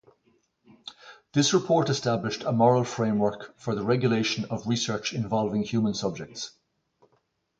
This 1.33 1.53
report 1.53 1.87
established 1.91 2.41
a 2.41 2.51
moral 2.51 2.83
framework 2.83 3.53
for 3.59 3.75
the 3.75 3.83
regulation 3.83 4.45
of 4.45 4.65
research 4.65 5.13
involving 5.13 5.61
human 5.61 5.93
subjects. 5.93 6.57